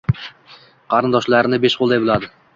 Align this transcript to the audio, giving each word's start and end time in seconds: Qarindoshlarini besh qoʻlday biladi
Qarindoshlarini 0.95 1.61
besh 1.69 1.79
qoʻlday 1.85 2.05
biladi 2.07 2.35